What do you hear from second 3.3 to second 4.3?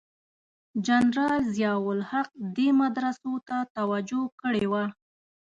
ته توجه